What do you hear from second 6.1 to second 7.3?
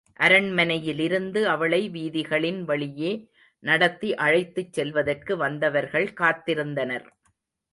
காத்திருந்தனர்.